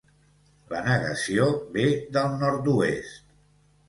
La 0.69 0.79
negació 0.85 1.45
ve 1.75 1.85
del 2.15 2.33
nord-oest. 2.45 3.21